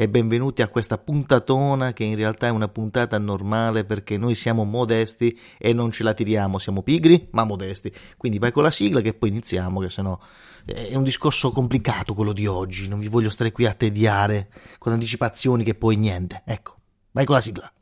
[0.00, 4.64] E benvenuti a questa puntatona che in realtà è una puntata normale perché noi siamo
[4.64, 7.92] modesti e non ce la tiriamo, siamo pigri ma modesti.
[8.16, 10.18] Quindi vai con la sigla che poi iniziamo che sennò
[10.64, 14.92] è un discorso complicato quello di oggi, non vi voglio stare qui a tediare con
[14.92, 16.42] anticipazioni che poi niente.
[16.44, 16.76] Ecco,
[17.12, 17.72] vai con la sigla.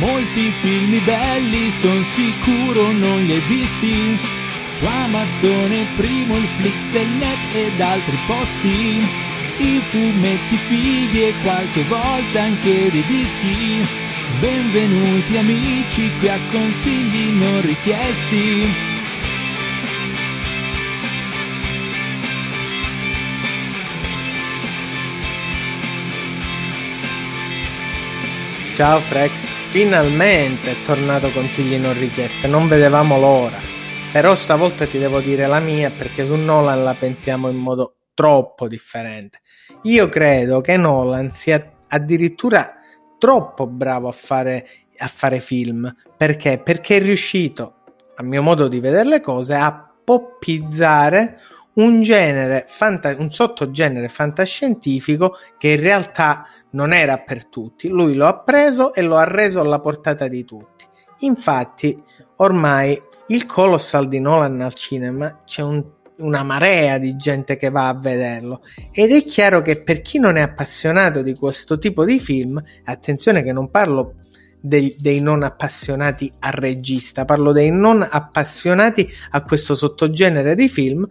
[0.00, 4.18] Molti film belli, son sicuro non li hai visti.
[4.78, 9.28] Su Amazon è primo il Flix del net ed altri posti
[9.58, 13.86] i fumetti fighi e qualche volta anche dei dischi.
[14.40, 18.88] Benvenuti amici qui a consigli non richiesti.
[28.76, 29.32] Ciao Freck,
[29.70, 33.58] finalmente è tornato consigli non richiesti, non vedevamo l'ora.
[34.10, 38.68] Però stavolta ti devo dire la mia perché su Nolan la pensiamo in modo troppo
[38.68, 39.40] differente.
[39.84, 42.74] Io credo che Nolan sia addirittura
[43.16, 44.68] troppo bravo a fare,
[44.98, 45.90] a fare film.
[46.18, 46.58] Perché?
[46.58, 47.76] Perché è riuscito,
[48.16, 51.40] a mio modo di vedere le cose, a poppizzare
[51.74, 57.88] un genere, fanta- un sottogenere fantascientifico che in realtà non era per tutti.
[57.88, 60.86] Lui lo ha preso e lo ha reso alla portata di tutti.
[61.20, 62.02] Infatti,
[62.36, 67.88] ormai il Colossal di Nolan al cinema c'è un una marea di gente che va
[67.88, 72.20] a vederlo ed è chiaro che per chi non è appassionato di questo tipo di
[72.20, 74.14] film, attenzione che non parlo
[74.60, 81.06] dei, dei, non appassionati al regista, parlo dei non appassionati a questo sottogenere di film,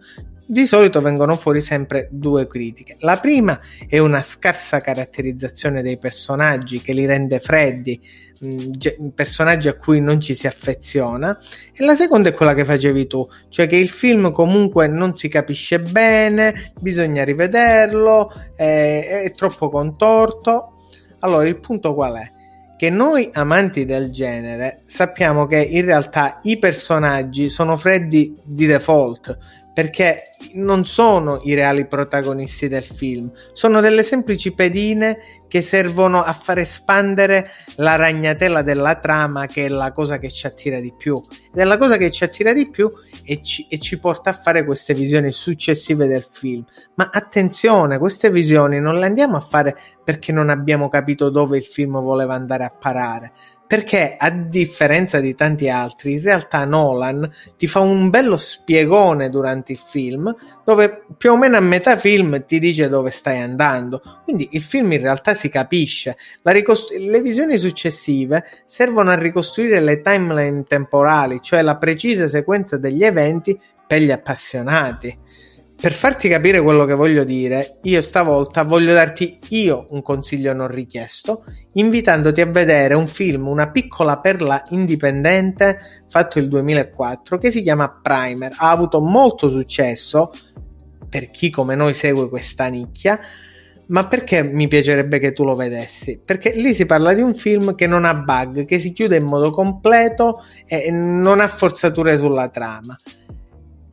[0.46, 2.96] di solito vengono fuori sempre due critiche.
[3.00, 3.56] La prima
[3.88, 8.00] è una scarsa caratterizzazione dei personaggi che li rende freddi,
[9.14, 11.38] personaggi a cui non ci si affeziona,
[11.72, 15.28] e la seconda è quella che facevi tu, cioè che il film comunque non si
[15.28, 20.74] capisce bene, bisogna rivederlo, è, è troppo contorto.
[21.20, 22.32] Allora, il punto qual è?
[22.78, 29.36] Che noi amanti del genere sappiamo che in realtà i personaggi sono freddi di default,
[29.74, 36.32] perché non sono i reali protagonisti del film, sono delle semplici pedine che servono a
[36.32, 41.20] far espandere la ragnatela della trama, che è la cosa che ci attira di più.
[41.52, 42.88] Ed è la cosa che ci attira di più
[43.24, 46.64] e ci, e ci porta a fare queste visioni successive del film.
[46.94, 51.64] Ma attenzione, queste visioni non le andiamo a fare perché non abbiamo capito dove il
[51.64, 53.32] film voleva andare a parare,
[53.66, 59.72] perché a differenza di tanti altri, in realtà Nolan ti fa un bello spiegone durante
[59.72, 60.29] il film,
[60.64, 64.02] dove più o meno a metà film ti dice dove stai andando.
[64.24, 66.16] Quindi il film in realtà si capisce.
[66.42, 73.04] Ricost- le visioni successive servono a ricostruire le timeline temporali, cioè la precisa sequenza degli
[73.04, 75.18] eventi per gli appassionati
[75.80, 80.68] per farti capire quello che voglio dire, io stavolta voglio darti io un consiglio non
[80.68, 85.78] richiesto, invitandoti a vedere un film, una piccola perla indipendente
[86.10, 88.52] fatto il 2004 che si chiama Primer.
[88.58, 90.30] Ha avuto molto successo
[91.08, 93.18] per chi come noi segue questa nicchia,
[93.86, 96.20] ma perché mi piacerebbe che tu lo vedessi?
[96.22, 99.24] Perché lì si parla di un film che non ha bug, che si chiude in
[99.24, 102.94] modo completo e non ha forzature sulla trama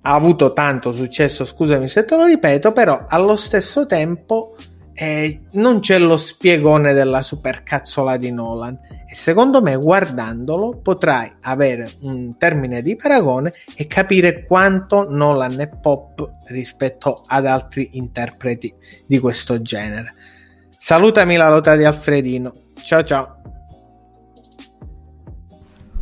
[0.07, 4.56] ha avuto tanto successo, scusami se te lo ripeto, però allo stesso tempo
[4.94, 11.91] eh, non c'è lo spiegone della supercazzola di Nolan e secondo me guardandolo potrai avere
[12.01, 18.73] un termine di paragone e capire quanto Nolan è pop rispetto ad altri interpreti
[19.05, 20.16] di questo genere.
[20.79, 22.53] Salutami la lotta di Alfredino.
[22.82, 23.36] Ciao ciao.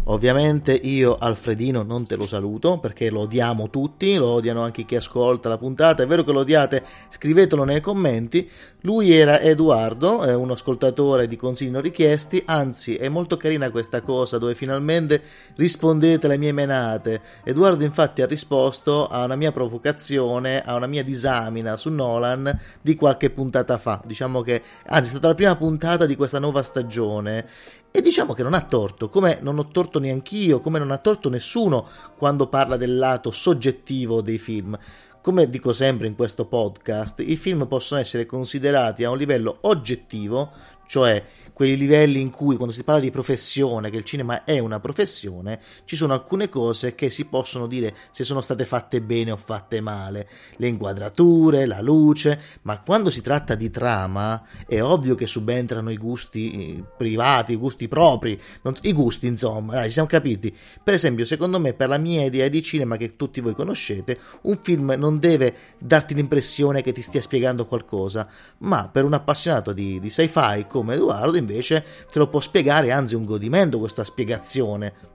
[0.08, 4.96] Ovviamente io Alfredino non te lo saluto perché lo odiamo tutti, lo odiano anche chi
[4.96, 8.48] ascolta la puntata, è vero che lo odiate, scrivetelo nei commenti.
[8.82, 14.38] Lui era Edoardo, un ascoltatore di consigli non richiesti, anzi è molto carina questa cosa
[14.38, 15.24] dove finalmente
[15.56, 17.22] rispondete alle mie menate.
[17.44, 22.94] Edoardo infatti ha risposto a una mia provocazione, a una mia disamina su Nolan di
[22.94, 27.48] qualche puntata fa, diciamo che anzi è stata la prima puntata di questa nuova stagione
[27.96, 31.30] E diciamo che non ha torto, come non ho torto neanch'io, come non ha torto
[31.30, 31.88] nessuno
[32.18, 34.78] quando parla del lato soggettivo dei film.
[35.22, 40.52] Come dico sempre in questo podcast, i film possono essere considerati a un livello oggettivo,
[40.88, 41.24] cioè
[41.56, 45.62] quei livelli in cui quando si parla di professione, che il cinema è una professione,
[45.86, 49.80] ci sono alcune cose che si possono dire se sono state fatte bene o fatte
[49.80, 55.92] male, le inquadrature, la luce, ma quando si tratta di trama è ovvio che subentrano
[55.92, 60.54] i gusti eh, privati, i gusti propri, non, i gusti insomma, dai, ci siamo capiti.
[60.84, 64.60] Per esempio, secondo me, per la mia idea di cinema che tutti voi conoscete, un
[64.62, 70.02] film non deve darti l'impressione che ti stia spiegando qualcosa, ma per un appassionato di,
[70.02, 75.15] di sci-fi come Edoardo invece te lo può spiegare, anzi un godimento questa spiegazione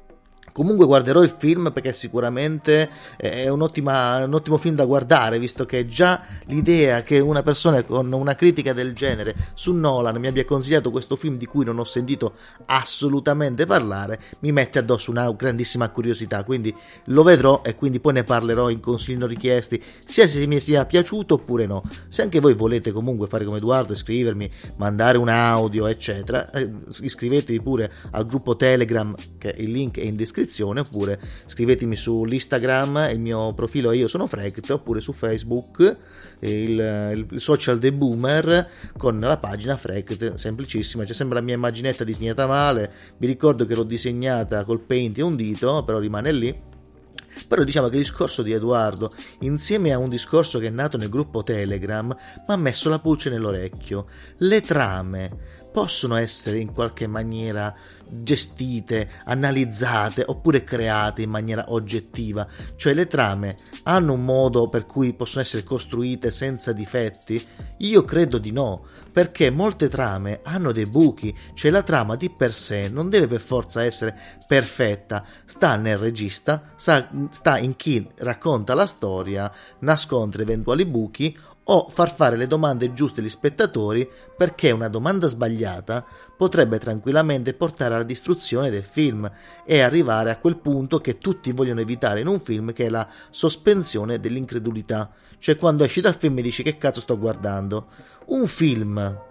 [0.52, 5.64] Comunque guarderò il film perché sicuramente è un, ottima, un, ottimo film da guardare, visto
[5.64, 10.44] che già l'idea che una persona con una critica del genere su Nolan mi abbia
[10.44, 12.32] consigliato questo film di cui non ho sentito
[12.66, 16.42] assolutamente parlare mi mette addosso una grandissima curiosità.
[16.42, 16.74] Quindi
[17.04, 20.84] lo vedrò e quindi poi ne parlerò in consigli non richiesti, sia se mi sia
[20.84, 21.82] piaciuto oppure no.
[22.08, 26.70] Se anche voi volete comunque fare come Edoardo, iscrivermi, mandare un audio, eccetera, eh,
[27.00, 33.08] iscrivetevi pure al gruppo Telegram, che il link è in descrizione descrizione oppure scrivetemi sull'Instagram,
[33.12, 35.96] il mio profilo io sono Frect oppure su Facebook
[36.40, 42.04] il, il social dei boomer con la pagina Frect, semplicissima, c'è sempre la mia immaginetta
[42.04, 46.68] disegnata male, vi ricordo che l'ho disegnata col paint e un dito, però rimane lì.
[47.46, 51.08] Però diciamo che il discorso di Edoardo, insieme a un discorso che è nato nel
[51.08, 54.06] gruppo Telegram, mi ha messo la pulce nell'orecchio.
[54.38, 55.30] Le trame
[55.72, 57.74] possono essere in qualche maniera
[58.12, 62.46] gestite, analizzate oppure create in maniera oggettiva,
[62.76, 67.44] cioè le trame hanno un modo per cui possono essere costruite senza difetti?
[67.78, 72.52] Io credo di no, perché molte trame hanno dei buchi, cioè la trama di per
[72.52, 78.86] sé non deve per forza essere perfetta, sta nel regista, sta in chi racconta la
[78.86, 79.50] storia,
[79.80, 81.38] nascondere eventuali buchi
[81.72, 86.04] o far fare le domande giuste agli spettatori perché una domanda sbagliata
[86.36, 89.30] potrebbe tranquillamente portare alla distruzione del film
[89.64, 93.06] e arrivare a quel punto che tutti vogliono evitare in un film che è la
[93.30, 97.86] sospensione dell'incredulità, cioè quando esci dal film e dici che cazzo sto guardando.
[98.26, 99.28] Un film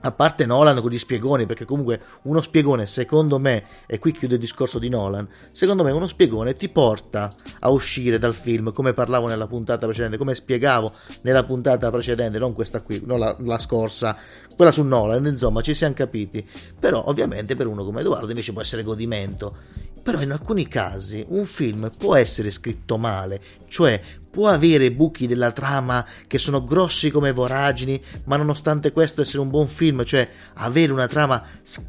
[0.00, 4.34] a parte Nolan con gli spiegoni, perché comunque uno spiegone, secondo me, e qui chiudo
[4.34, 8.92] il discorso di Nolan, secondo me uno spiegone ti porta a uscire dal film, come
[8.92, 13.58] parlavo nella puntata precedente, come spiegavo nella puntata precedente, non questa qui, non la, la
[13.58, 14.16] scorsa,
[14.54, 16.46] quella su Nolan, insomma, ci siamo capiti.
[16.78, 19.84] Però ovviamente per uno come Edoardo invece può essere godimento.
[20.06, 24.00] Però in alcuni casi un film può essere scritto male, cioè
[24.30, 29.50] può avere buchi della trama che sono grossi come voragini, ma nonostante questo essere un
[29.50, 31.42] buon film, cioè avere una trama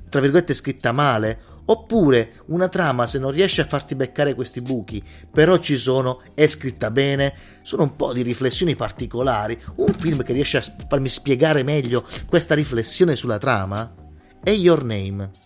[0.10, 5.00] tra virgolette scritta male, oppure una trama se non riesce a farti beccare questi buchi,
[5.31, 10.34] però ci sono, è scritta bene, sono un po' di riflessioni particolari, un film che
[10.34, 13.94] riesce a farmi spiegare meglio questa riflessione sulla trama
[14.42, 15.46] è Your Name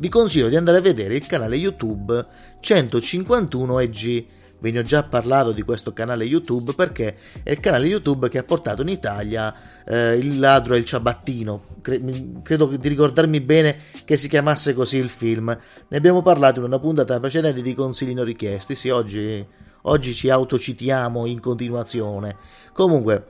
[0.00, 2.26] vi consiglio di andare a vedere il canale YouTube
[2.58, 4.26] 151 EG.
[4.58, 8.38] Ve ne ho già parlato di questo canale YouTube perché è il canale YouTube che
[8.38, 9.54] ha portato in Italia
[9.86, 11.64] eh, Il ladro e il ciabattino.
[11.82, 12.00] Cre-
[12.42, 13.76] credo di ricordarmi bene
[14.06, 15.54] che si chiamasse così il film.
[15.88, 18.74] Ne abbiamo parlato in una puntata precedente di consigli non richiesti.
[18.74, 19.46] Sì, oggi,
[19.82, 22.36] oggi ci autocitiamo in continuazione.
[22.72, 23.24] Comunque,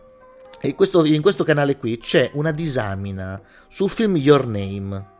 [0.63, 5.19] in questo, in questo canale qui c'è una disamina sul film Your Name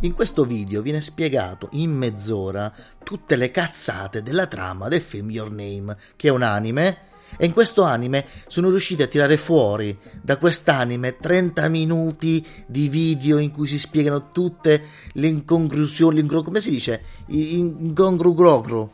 [0.00, 5.50] in questo video viene spiegato in mezz'ora tutte le cazzate della trama del film Your
[5.50, 10.38] Name, che è un anime, e in questo anime sono riusciti a tirare fuori da
[10.38, 17.02] quest'anime 30 minuti di video in cui si spiegano tutte le incongrusioni, come si dice?
[17.26, 18.92] Incongrugrogro,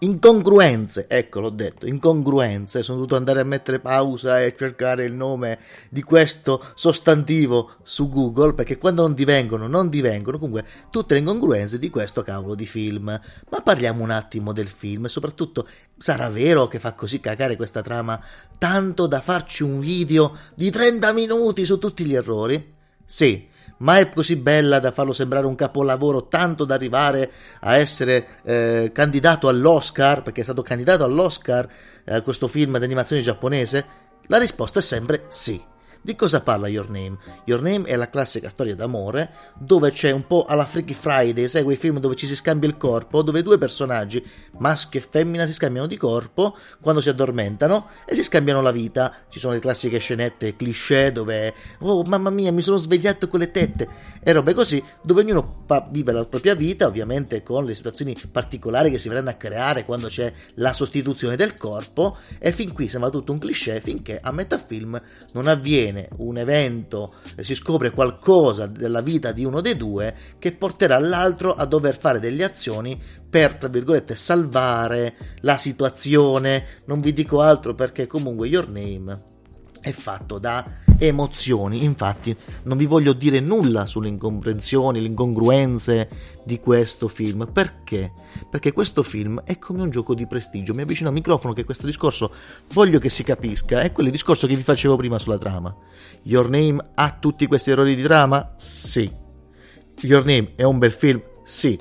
[0.00, 5.58] incongruenze, ecco l'ho detto, incongruenze, sono dovuto andare a mettere pausa e cercare il nome
[5.88, 11.78] di questo sostantivo su Google perché quando non divengono, non divengono comunque tutte le incongruenze
[11.78, 13.06] di questo cavolo di film.
[13.50, 17.82] Ma parliamo un attimo del film e soprattutto sarà vero che fa così cagare questa
[17.82, 18.22] trama
[18.56, 22.74] tanto da farci un video di 30 minuti su tutti gli errori?
[23.04, 23.48] Sì,
[23.78, 27.30] ma è così bella da farlo sembrare un capolavoro tanto da arrivare
[27.60, 31.68] a essere eh, candidato all'Oscar, perché è stato candidato all'Oscar
[32.04, 33.84] eh, questo film d'animazione giapponese?
[34.26, 35.62] La risposta è sempre sì.
[36.08, 37.18] Di cosa parla Your Name?
[37.44, 41.64] Your Name è la classica storia d'amore dove c'è un po' alla Freaky Friday, sai
[41.64, 44.24] quei film dove ci si scambia il corpo, dove due personaggi,
[44.56, 49.14] maschio e femmina, si scambiano di corpo quando si addormentano e si scambiano la vita.
[49.28, 53.50] Ci sono le classiche scenette cliché dove, oh mamma mia, mi sono svegliato con le
[53.50, 53.86] tette
[54.22, 58.96] e robe così, dove ognuno vive la propria vita, ovviamente con le situazioni particolari che
[58.96, 63.30] si verranno a creare quando c'è la sostituzione del corpo e fin qui sembra tutto
[63.30, 64.98] un cliché finché a metà film
[65.32, 70.52] non avviene avviene un evento, si scopre qualcosa della vita di uno dei due che
[70.52, 76.64] porterà l'altro a dover fare delle azioni per, tra virgolette, salvare la situazione.
[76.86, 79.22] Non vi dico altro perché comunque Your Name
[79.80, 80.64] è fatto da
[80.98, 81.84] emozioni.
[81.84, 86.08] Infatti, non vi voglio dire nulla sulle incomprensioni, le incongruenze
[86.44, 87.48] di questo film.
[87.52, 88.12] Perché?
[88.50, 90.74] Perché questo film è come un gioco di prestigio.
[90.74, 92.32] Mi avvicino al microfono che questo discorso
[92.72, 93.80] voglio che si capisca.
[93.80, 95.74] È quel discorso che vi facevo prima sulla trama.
[96.22, 98.50] Your Name ha tutti questi errori di trama?
[98.56, 99.10] Sì.
[100.00, 101.22] Your Name è un bel film?
[101.44, 101.78] Sì.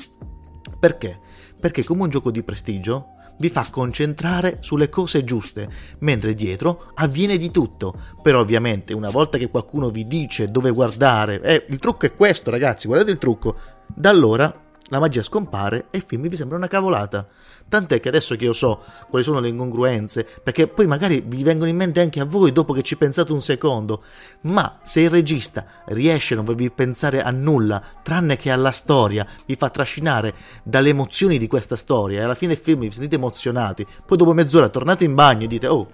[0.79, 1.19] Perché?
[1.59, 7.37] Perché come un gioco di prestigio vi fa concentrare sulle cose giuste, mentre dietro avviene
[7.37, 7.95] di tutto.
[8.21, 12.49] Però ovviamente una volta che qualcuno vi dice dove guardare, eh, il trucco è questo
[12.49, 13.55] ragazzi, guardate il trucco,
[13.87, 17.27] da allora la magia scompare e il film vi sembra una cavolata.
[17.69, 21.69] Tant'è che adesso che io so quali sono le incongruenze, perché poi magari vi vengono
[21.69, 24.03] in mente anche a voi dopo che ci pensate un secondo,
[24.41, 29.27] ma se il regista riesce a non farvi pensare a nulla, tranne che alla storia,
[29.45, 33.15] vi fa trascinare dalle emozioni di questa storia e alla fine del film vi sentite
[33.15, 35.91] emozionati, poi dopo mezz'ora tornate in bagno e dite "Oh,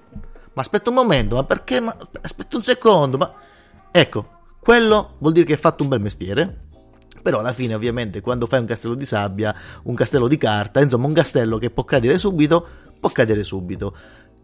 [0.54, 1.80] ma aspetta un momento, ma perché?
[1.80, 3.34] Ma aspetta un secondo, ma
[3.92, 6.66] ecco, quello vuol dire che hai fatto un bel mestiere
[7.24, 11.08] però alla fine ovviamente quando fai un castello di sabbia, un castello di carta, insomma
[11.08, 12.68] un castello che può cadere subito,
[13.00, 13.96] può cadere subito.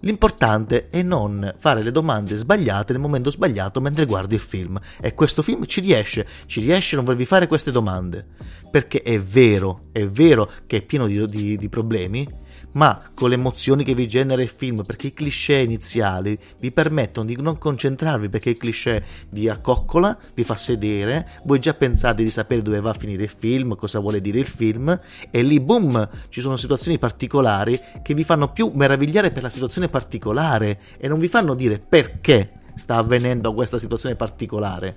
[0.01, 4.79] L'importante è non fare le domande sbagliate nel momento sbagliato mentre guardi il film.
[5.01, 8.25] E questo film ci riesce, ci riesce a non farvi fare queste domande.
[8.71, 12.25] Perché è vero, è vero che è pieno di, di, di problemi,
[12.74, 17.25] ma con le emozioni che vi genera il film, perché i cliché iniziali vi permettono
[17.25, 22.29] di non concentrarvi, perché il cliché vi accoccola, vi fa sedere, voi già pensate di
[22.29, 24.98] sapere dove va a finire il film, cosa vuole dire il film,
[25.32, 29.89] e lì boom, ci sono situazioni particolari che vi fanno più meravigliare per la situazione
[29.89, 34.96] particolare e non vi fanno dire perché sta avvenendo questa situazione particolare.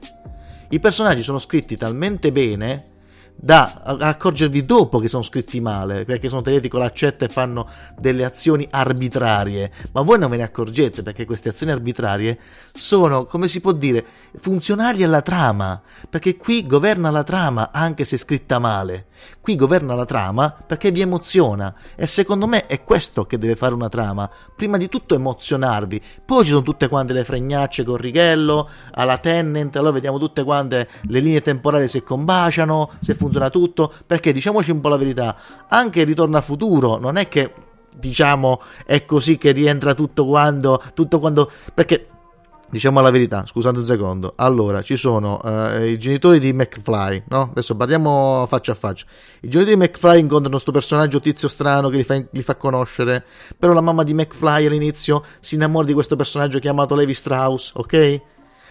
[0.70, 2.91] I personaggi sono scritti talmente bene
[3.44, 7.68] da accorgervi dopo che sono scritti male, perché sono tagliati con l'accetta e fanno
[7.98, 12.38] delle azioni arbitrarie, ma voi non ve ne accorgete perché queste azioni arbitrarie
[12.72, 14.06] sono, come si può dire,
[14.38, 19.06] funzionali alla trama, perché qui governa la trama anche se scritta male,
[19.40, 21.74] qui governa la trama perché vi emoziona.
[21.96, 26.44] E secondo me è questo che deve fare una trama, prima di tutto emozionarvi, poi
[26.44, 31.18] ci sono tutte quante le fregnacce con Righello, alla Tennant, allora vediamo tutte quante le
[31.18, 35.36] linee temporali se combaciano, se funziona tutto, perché diciamoci un po' la verità,
[35.68, 37.54] anche ritorno a futuro non è che
[37.94, 42.08] diciamo è così che rientra tutto quando, tutto quando perché
[42.70, 44.32] diciamo la verità, scusate un secondo.
[44.36, 47.48] Allora, ci sono uh, i genitori di McFly, no?
[47.50, 49.04] Adesso parliamo faccia a faccia.
[49.40, 53.24] I genitori di McFly incontrano questo personaggio tizio strano che li fa, li fa, conoscere,
[53.58, 58.20] però la mamma di McFly all'inizio si innamora di questo personaggio chiamato Levi Strauss, ok?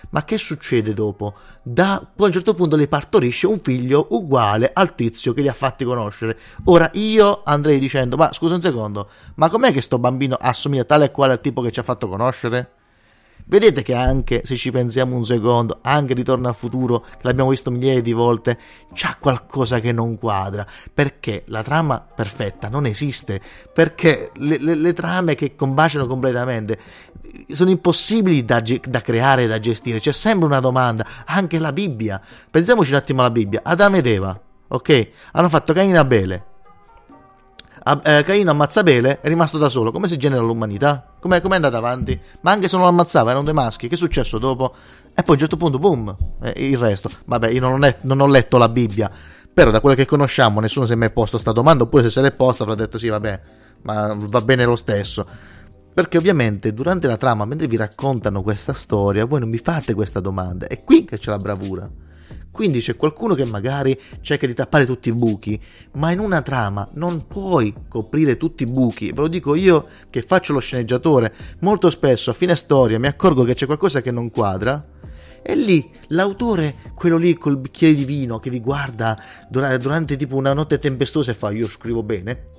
[0.10, 1.36] Ma che succede dopo?
[1.62, 5.48] Da, poi a un certo punto le partorisce un figlio uguale al tizio che li
[5.48, 6.38] ha fatti conoscere.
[6.66, 11.06] Ora io andrei dicendo: Ma scusa un secondo, ma com'è che sto bambino assomiglia tale
[11.06, 12.72] e quale al tipo che ci ha fatto conoscere?
[13.52, 17.70] Vedete che anche se ci pensiamo un secondo, anche Ritorno al futuro, che l'abbiamo visto
[17.70, 18.58] migliaia di volte,
[18.94, 20.66] c'ha qualcosa che non quadra.
[20.94, 23.42] Perché la trama perfetta non esiste.
[23.74, 26.80] Perché le, le, le trame che combaciano completamente
[27.50, 30.00] sono impossibili da, da creare e da gestire.
[30.00, 31.06] C'è sempre una domanda.
[31.26, 32.22] Anche la Bibbia.
[32.50, 33.60] Pensiamoci un attimo alla Bibbia.
[33.66, 35.10] Adamo ed Eva, ok?
[35.34, 36.46] Hanno fatto Caino e Abele
[38.04, 39.92] eh, Caino ammazza Abele, è rimasto da solo.
[39.92, 41.16] Come si genera l'umanità?
[41.20, 42.20] Come è andata avanti?
[42.42, 43.88] Ma anche se non ammazzava, erano dei maschi.
[43.88, 44.74] Che è successo dopo?
[45.14, 47.10] E poi a un certo punto, boom, eh, il resto.
[47.26, 49.10] Vabbè, io non, è, non ho letto la Bibbia,
[49.54, 52.22] però da quello che conosciamo nessuno si è mai posto questa domanda, oppure se se
[52.22, 53.42] l'è posta avrà detto sì, vabbè,
[53.82, 55.26] ma va bene lo stesso.
[55.94, 60.22] Perché ovviamente durante la trama, mentre vi raccontano questa storia, voi non vi fate questa
[60.22, 60.68] domanda.
[60.68, 61.90] È qui che c'è la bravura.
[62.52, 65.60] Quindi c'è qualcuno che magari cerca di tappare tutti i buchi,
[65.94, 69.12] ma in una trama non puoi coprire tutti i buchi.
[69.12, 73.44] Ve lo dico io che faccio lo sceneggiatore, molto spesso a fine storia mi accorgo
[73.44, 74.86] che c'è qualcosa che non quadra.
[75.44, 80.36] E lì l'autore, quello lì col bicchiere di vino che vi guarda durante, durante tipo
[80.36, 82.50] una notte tempestosa e fa io scrivo bene,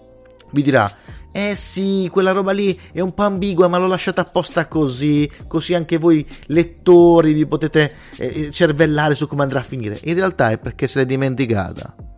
[0.53, 0.95] vi dirà
[1.35, 5.73] eh sì, quella roba lì è un po' ambigua, ma l'ho lasciata apposta così, così
[5.73, 9.99] anche voi lettori vi potete eh, cervellare su come andrà a finire.
[10.05, 12.12] In realtà è perché se l'è dimenticata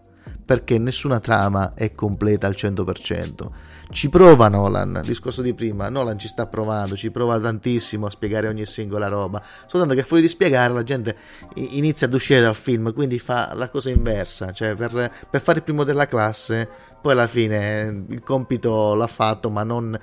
[0.44, 3.48] perché nessuna trama è completa al 100%.
[3.90, 8.48] Ci prova Nolan, discorso di prima, Nolan ci sta provando, ci prova tantissimo a spiegare
[8.48, 11.16] ogni singola roba, soltanto che fuori di spiegare la gente
[11.54, 15.64] inizia ad uscire dal film, quindi fa la cosa inversa, cioè per, per fare il
[15.64, 16.68] primo della classe,
[17.00, 19.98] poi alla fine il compito l'ha fatto, ma non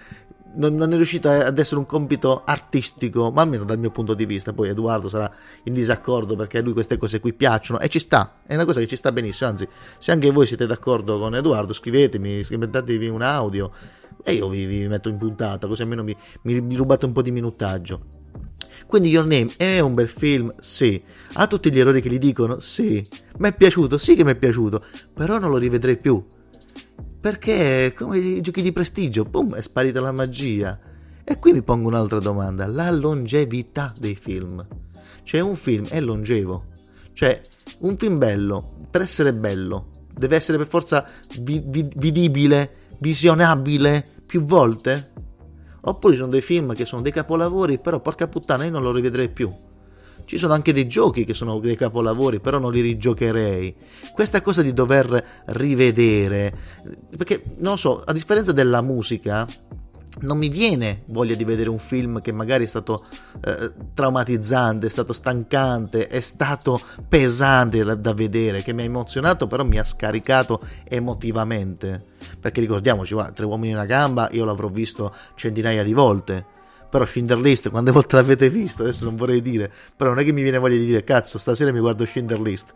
[0.55, 4.25] non, non, è riuscito ad essere un compito artistico, ma almeno dal mio punto di
[4.25, 4.53] vista.
[4.53, 5.31] Poi Edoardo sarà
[5.63, 8.79] in disaccordo perché a lui queste cose qui piacciono e ci sta, è una cosa
[8.79, 9.49] che ci sta benissimo.
[9.49, 9.67] Anzi,
[9.97, 13.71] se anche voi siete d'accordo con Edoardo, scrivetemi, scrivetevi un audio
[14.23, 17.31] e io vi, vi metto in puntata, così almeno mi, mi, rubate un po' di
[17.31, 18.19] minutaggio.
[18.87, 20.53] Quindi Your Name è un bel film?
[20.59, 21.01] Sì.
[21.33, 22.59] Ha tutti gli errori che gli dicono?
[22.59, 23.07] Sì.
[23.37, 23.97] Mi è piaciuto?
[23.97, 26.23] Sì che mi è piaciuto, però non lo rivedrei più
[27.21, 30.79] perché come i giochi di prestigio, boom, è sparita la magia.
[31.23, 34.65] E qui mi pongo un'altra domanda, la longevità dei film.
[35.21, 36.65] Cioè un film è longevo.
[37.13, 37.39] Cioè
[37.81, 41.05] un film bello, per essere bello, deve essere per forza
[41.39, 45.11] vi- vi- vidibile, visionabile più volte?
[45.81, 48.91] Oppure ci sono dei film che sono dei capolavori, però porca puttana io non lo
[48.91, 49.53] rivedrei più.
[50.31, 53.75] Ci sono anche dei giochi che sono dei capolavori, però non li rigiocherei.
[54.13, 56.57] Questa cosa di dover rivedere,
[57.17, 59.45] perché non so, a differenza della musica,
[60.21, 63.03] non mi viene voglia di vedere un film che magari è stato
[63.43, 69.47] eh, traumatizzante, è stato stancante, è stato pesante da, da, vedere, che mi ha emozionato,
[69.47, 72.01] però mi ha scaricato emotivamente.
[72.39, 76.59] Perché ricordiamoci, va, Tre uomini in una gamba, io l'avrò visto centinaia di volte
[76.91, 78.83] però Schindler List, quante volte l'avete visto?
[78.83, 81.71] Adesso non vorrei dire, però non è che mi viene voglia di dire cazzo, stasera
[81.71, 82.73] mi guardo Schindler List.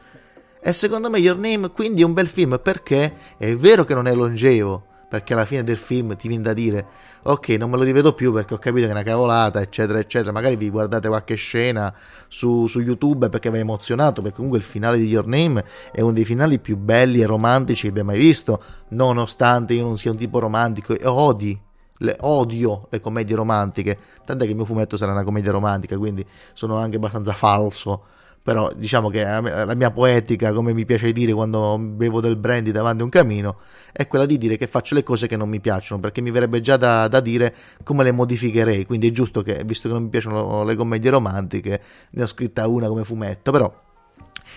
[0.59, 4.07] E secondo me Your Name quindi è un bel film perché è vero che non
[4.07, 6.87] è longevo, perché alla fine del film ti viene da dire
[7.23, 10.31] ok non me lo rivedo più perché ho capito che è una cavolata eccetera eccetera
[10.31, 11.93] magari vi guardate qualche scena
[12.27, 16.01] su, su YouTube perché vi ha emozionato perché comunque il finale di Your Name è
[16.01, 20.11] uno dei finali più belli e romantici che abbia mai visto nonostante io non sia
[20.11, 21.57] un tipo romantico e odi
[21.97, 26.25] le, odio le commedie romantiche, tant'è che il mio fumetto sarà una commedia romantica, quindi
[26.53, 28.03] sono anche abbastanza falso.
[28.45, 33.01] Però diciamo che la mia poetica, come mi piace dire quando bevo del brandy davanti
[33.01, 33.57] a un camino,
[33.91, 36.61] è quella di dire che faccio le cose che non mi piacciono, perché mi verrebbe
[36.61, 38.85] già da, da dire come le modificherei.
[38.85, 41.81] Quindi è giusto che, visto che non mi piacciono le commedie romantiche,
[42.11, 43.49] ne ho scritta una come fumetto.
[43.49, 43.81] Però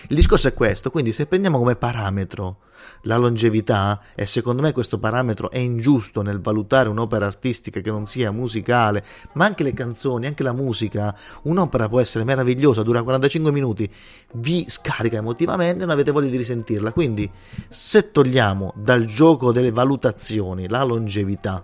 [0.07, 2.59] il discorso è questo, quindi se prendiamo come parametro
[3.03, 8.05] la longevità, e secondo me questo parametro è ingiusto nel valutare un'opera artistica che non
[8.05, 13.51] sia musicale, ma anche le canzoni, anche la musica, un'opera può essere meravigliosa, dura 45
[13.51, 13.89] minuti,
[14.35, 17.29] vi scarica emotivamente e non avete voglia di risentirla, quindi
[17.67, 21.63] se togliamo dal gioco delle valutazioni la longevità,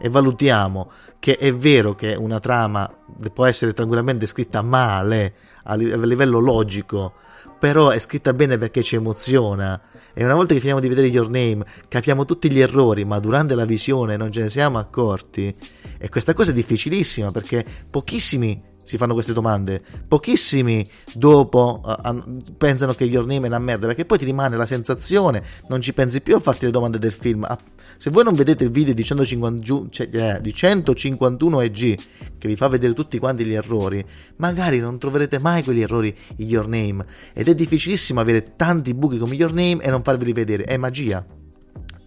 [0.00, 2.88] e valutiamo che è vero che una trama
[3.32, 5.34] può essere tranquillamente scritta male
[5.64, 7.14] a livello logico,
[7.58, 9.80] però è scritta bene perché ci emoziona.
[10.14, 13.54] E una volta che finiamo di vedere Your Name, capiamo tutti gli errori, ma durante
[13.54, 15.54] la visione non ce ne siamo accorti.
[15.98, 19.82] E questa cosa è difficilissima perché pochissimi si fanno queste domande.
[20.08, 24.64] Pochissimi dopo uh, pensano che Your Name è una merda, perché poi ti rimane la
[24.64, 27.44] sensazione, non ci pensi più a farti le domande del film.
[27.44, 27.58] Ah,
[27.98, 31.98] se voi non vedete il video di, 150, cioè, eh, di 151 EG
[32.38, 34.04] che vi fa vedere tutti quanti gli errori,
[34.36, 37.04] magari non troverete mai quegli errori in Your Name.
[37.32, 40.62] Ed è difficilissimo avere tanti buchi come Your Name e non farveli vedere.
[40.62, 41.26] È magia.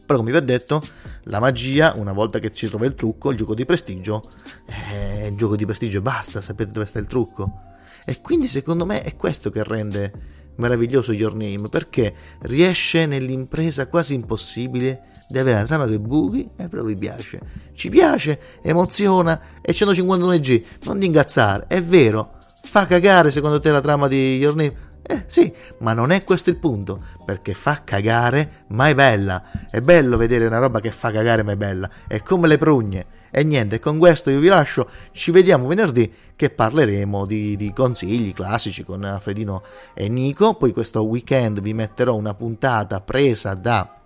[0.05, 0.81] Però come vi ho detto,
[1.23, 4.31] la magia, una volta che ci trova il trucco, il gioco di prestigio,
[4.65, 7.59] è il gioco di prestigio e basta, sapete dove sta il trucco.
[8.05, 14.13] E quindi secondo me è questo che rende meraviglioso Your Name, perché riesce nell'impresa quasi
[14.13, 17.39] impossibile di avere una trama che buchi e però vi piace.
[17.73, 23.71] Ci piace, emoziona e 151 G, non ti ingazzare, è vero, fa cagare secondo te
[23.71, 24.89] la trama di Your Name?
[25.03, 29.43] Eh sì, ma non è questo il punto, perché fa cagare, ma è bella.
[29.69, 31.89] È bello vedere una roba che fa cagare, ma è bella.
[32.07, 33.05] È come le prugne.
[33.31, 34.87] E niente, con questo io vi lascio.
[35.11, 39.63] Ci vediamo venerdì che parleremo di, di consigli classici con Alfredino
[39.93, 40.53] e Nico.
[40.53, 44.00] Poi questo weekend vi metterò una puntata presa da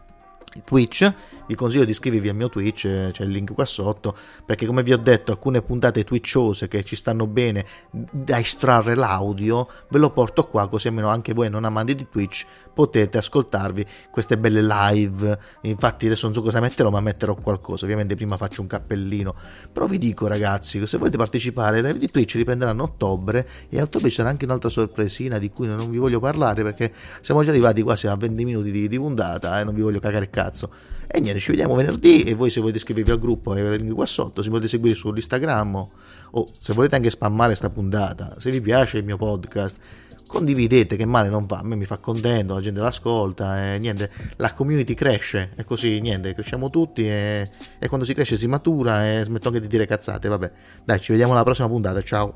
[0.66, 1.04] Twitch,
[1.48, 4.84] vi consiglio di iscrivervi al mio Twitch, eh, c'è il link qua sotto, perché come
[4.84, 10.12] vi ho detto alcune puntate twitchose che ci stanno bene da estrarre l'audio, ve lo
[10.12, 15.40] porto qua così almeno anche voi non amanti di Twitch potete ascoltarvi queste belle live.
[15.62, 17.86] Infatti adesso non so cosa metterò, ma metterò qualcosa.
[17.86, 19.34] Ovviamente prima faccio un cappellino.
[19.72, 23.80] Però vi dico ragazzi, se volete partecipare, le live di Twitch riprenderanno a ottobre e
[23.80, 27.52] a ottobre sarà anche un'altra sorpresina di cui non vi voglio parlare perché siamo già
[27.52, 30.70] arrivati quasi a 20 minuti di, di puntata e non vi voglio cagare il cazzo.
[31.08, 34.06] E niente, ci vediamo venerdì e voi se volete iscrivervi al gruppo e link qua
[34.06, 35.88] sotto, se volete seguire sull'Instagram
[36.32, 39.80] o se volete anche spammare sta puntata, se vi piace il mio podcast,
[40.28, 44.10] condividete che male non va, a me mi fa contento, la gente l'ascolta e niente,
[44.38, 49.18] la community cresce e così niente, cresciamo tutti e, e quando si cresce si matura
[49.20, 50.52] e smetto anche di dire cazzate, vabbè.
[50.84, 52.36] Dai, ci vediamo alla prossima puntata, ciao.